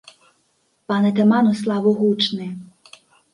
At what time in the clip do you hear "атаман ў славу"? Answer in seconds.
1.09-1.89